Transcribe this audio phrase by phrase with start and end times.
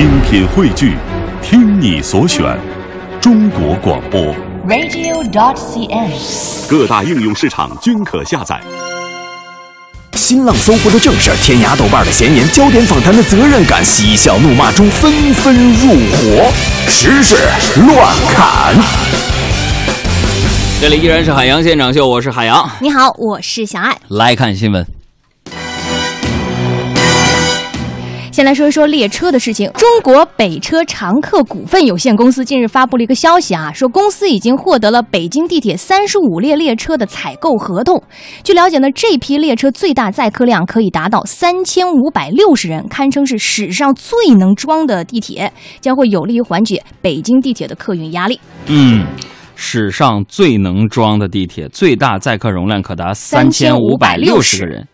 [0.00, 0.96] 精品汇聚，
[1.42, 2.58] 听你所选，
[3.20, 4.34] 中国广播。
[4.66, 6.10] radio.dot.cn，。
[6.66, 8.58] 各大应用市场均可下载。
[10.14, 16.50] 新浪、搜狐的正事，天涯、豆瓣的闲言，焦点访谈的责任感，嬉笑怒骂中纷纷入伙，
[16.88, 17.36] 时事
[17.86, 18.74] 乱砍。
[20.80, 22.66] 这里依然是海洋现场秀，我是海洋。
[22.80, 23.94] 你好，我是小爱。
[24.08, 24.99] 来看新闻。
[28.40, 29.70] 先来说一说列车的事情。
[29.74, 38.02] 中国北车长客股份有限公司近日发布了一个消息啊，说公司已经获得了北京地铁三十五列列车的采购合同。
[38.42, 48.40] 据了解呢，这批列车最大载客量可以达到三千五百六十人，堪称是史上最能装的地铁，将会有利于缓解北京地铁的客运压力。
[48.68, 49.04] 嗯，
[49.54, 54.88] 史上最能装的地铁，最大载客容量可达三千五百六十个人。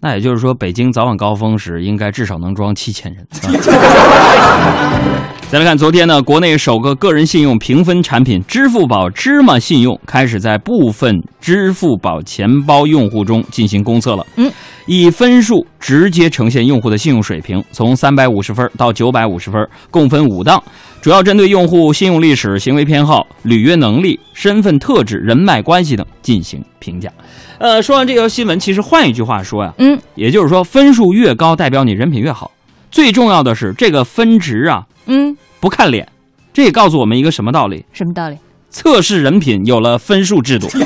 [0.00, 3.26] 那也就是说，北京早晚高峰时应该至少能装七千人。
[5.50, 14.24] 再来看昨天呢，国内首个个人信用评分产品支付宝芝麻信用开始在部分支付宝钱包用户中进行公测了。
[14.36, 14.48] 嗯，
[14.86, 20.62] 以分数直接呈现用户的信用水平，从三百五十分到九百五十分，共分五档，
[21.00, 27.10] 主要针对用户信用历史、行为偏好、履约能力、身份特质、人脉关系等进行评价。
[27.58, 32.52] 呃，说完这条新闻，其实换一句话说呀、嗯，也就是说，分数越高，代表你人品越好。
[32.92, 36.06] 最重要的是，这个分值啊，嗯，不看脸。
[36.52, 37.84] 这也告诉我们一个什么道理？
[37.92, 38.36] 什么道理？
[38.70, 40.68] 测试人品有了分数制度。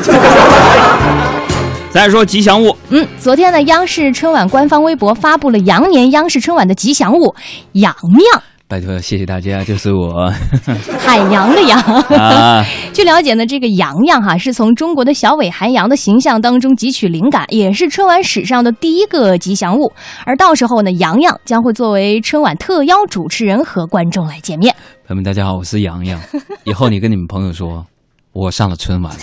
[1.90, 7.34] 再说吉祥物，嗯，昨天呢，央视春晚官方微博发布了羊年央视春晚的吉祥物
[7.72, 7.94] “洋
[8.32, 10.28] 洋拜托，谢谢大家，就是我”，
[10.98, 11.78] 海洋的洋。
[12.18, 12.64] 啊。
[12.94, 19.92] 据了解呢，这个洋洋哈是从中国的小尾寒羊的形象当中汲取灵感，也是春晚史上的第一个吉祥物。
[20.24, 24.74] 而到时候呢，洋洋将会作为春晚特邀主持人和观众来见面。
[25.06, 26.18] 朋友们，大家好，我是洋洋。
[26.64, 27.84] 以后你跟你们朋友说，
[28.32, 29.14] 我上了春晚。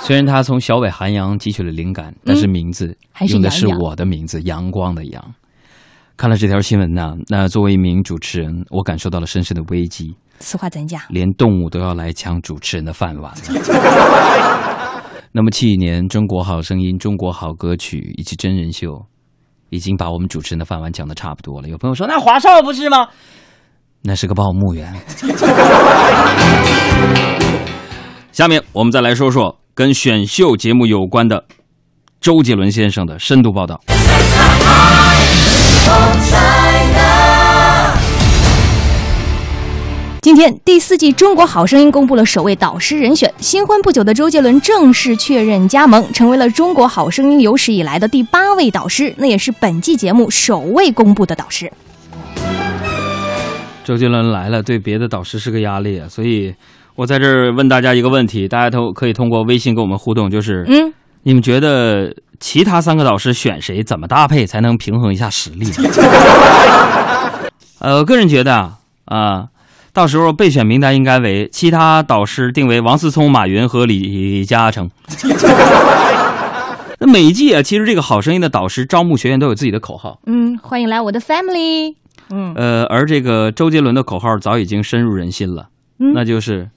[0.00, 5.22] 虽然他从小尾寒羊汲取了灵感，但是名字还是用的是我的名字，阳光的阳。
[6.18, 10.16] 看了这条新闻呢，那作为一名主持人，我感受到了深深的危机。
[10.40, 11.00] 此话怎讲？
[11.10, 13.38] 连动物都要来抢主持人的饭碗了。
[15.30, 19.06] 那么，去年《中国好声音》《中国好歌曲》以及真人秀，
[19.70, 21.68] 已经把我们主持人的饭碗抢的差不多了。
[21.68, 23.06] 有朋友说，那华少不是吗？
[24.02, 24.92] 那是个报幕员。
[28.32, 31.44] 下面我们再来说说跟选秀节目有关的
[32.20, 33.80] 周杰伦先生的深度报道。
[40.20, 51.72] 今天第四季《中国好声音》公布了首位导师人选，新婚不久的周杰伦正式确认加盟，成为了《中国好声音》有史以来的第八位导师，那也是本季节目首位公布的导师。
[53.84, 56.54] 周杰伦来了，对别的导师是个压力啊，所以
[56.94, 60.92] 我在这儿问大家一个问题，大家都可以通过微信跟我们互动，就是，嗯，
[61.22, 65.74] 你们觉得其他三个导师选谁，怎么搭配才能平衡一下实力呢？
[67.80, 69.48] 呃，我个人觉得啊，啊，
[69.92, 74.90] 到时候备选名单应该为其他导师定为王思聪、马云和李嘉诚。
[77.00, 81.94] 那每一季啊，其实这个好声音的导师招募学员都有自己的口号，嗯，欢迎来我的 family。
[82.30, 85.68] 嗯呃，而这个周杰伦的口号早已经深入人心了，
[86.00, 86.68] 嗯那就是，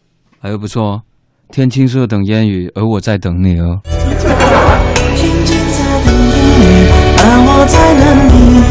[0.41, 1.01] 哎呦不错哦，
[1.51, 3.77] 天青色等烟雨，而我在等你哦。
[3.83, 8.63] 天青色等你，而我在等你。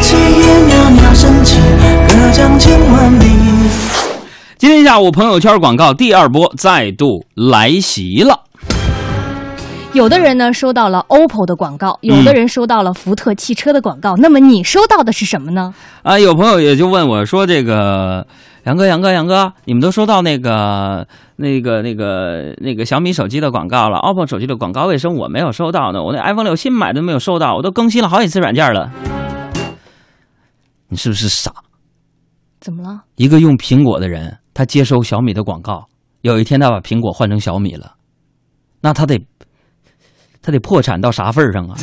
[0.00, 1.58] 炊烟袅袅升起，
[2.06, 3.24] 隔江千万里。
[4.56, 8.42] 今天下午朋友圈广告第二波再度来袭了。
[9.92, 14.14] 有的人呢收到了 OPPO 的广告，有的人收到了福特汽车的广告。
[14.14, 15.74] 那么你收到的是什么呢？
[16.04, 18.24] 啊，有朋友也就问我说：“这个
[18.68, 26.02] 杨哥，杨哥，杨哥，你们都收到那个、那个、那个、那个小米手机的广告了，OPPO 手机的广告，为什么我没有收到呢？
[26.02, 28.92] 我那 iPhone 六新买的没有收到，我都更新了好几次软件了。
[30.88, 31.50] 你是不是傻？
[32.60, 33.04] 怎么了？
[33.16, 35.86] 一个用苹果的人，他接收小米的广告，
[36.20, 37.94] 有一天他把苹果换成小米了，
[38.82, 39.18] 那他得
[40.42, 41.74] 他得破产到啥份儿上啊？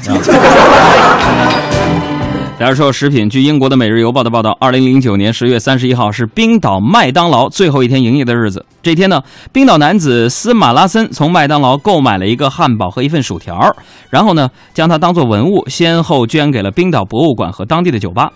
[2.55, 2.59] 是吧？
[2.59, 8.65] 再来说食品，据英国的《每日邮报》的报道，二零零九年十月三十一号是冰岛麦当劳最后一天营业的日子。
[8.81, 9.21] 这天呢，
[9.51, 13.75] 冰岛男子斯马拉森从麦当劳购买了一个汉堡和一份薯条，
[14.09, 18.31] 然后呢，将它当做文物，先后捐给了冰岛博物馆和当地的酒吧。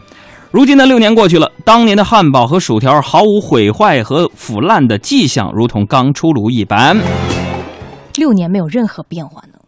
[0.52, 6.98] 如今呢，六年过去了，当年的汉堡和薯条毫无毁坏和腐烂的迹象，如同刚出炉一般。
[8.16, 9.60] 六年没有任何变化呢？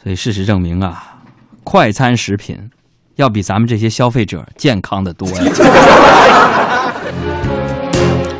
[0.00, 1.16] 所以事实证明啊，
[1.64, 2.70] 快餐食品
[3.16, 5.42] 要比咱们这些消费者健康的多呀。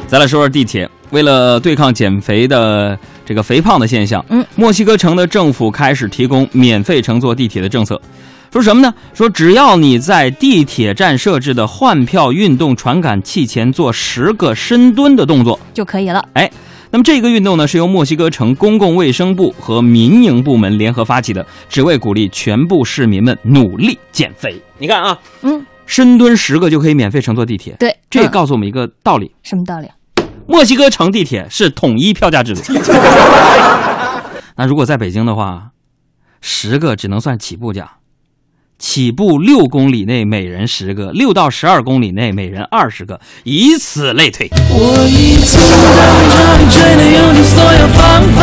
[0.06, 8.00] 咱来说说地铁，为了对抗减肥的这个肥胖的现象，嗯，墨西哥城的政府开始提供免费乘坐地铁的政策。
[8.52, 8.94] 说什么呢？
[9.12, 16.24] 说只要你在地铁站设置的换票运动传感器前做十个深蹲的动作，就可以了。
[16.34, 16.48] 哎，
[16.94, 24.62] 那么这个运动呢，是由墨西哥城公共卫生部和民营部门联合发起的，只为鼓励全部市民们努力减肥。
[24.78, 27.74] 你看啊，嗯，深蹲十个就可以免费乘坐地铁。
[27.80, 29.88] 对，这也嗯告诉我们一个道理：什么道理？
[30.46, 32.62] 墨西哥城地铁是统一票价制度。
[34.54, 35.70] 那如果在北京的话，
[36.40, 37.90] 十个只能算起步价，
[38.78, 44.50] 起步六公里内每人十个，六到十二公里内每人二十个，以此类推。
[44.70, 45.60] 我已经
[45.96, 48.40] 让这里追的用尽所有方法，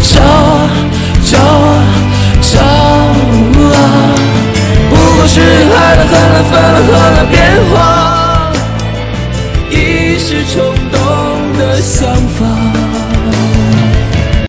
[0.00, 0.70] 找啊
[1.24, 1.84] 找啊
[2.40, 2.60] 找
[3.74, 3.76] 啊，
[4.88, 7.34] 不过是爱了恨了分了合了变
[7.70, 7.74] 化，
[9.70, 10.54] 一时冲
[10.90, 10.98] 动
[11.58, 12.73] 的想法。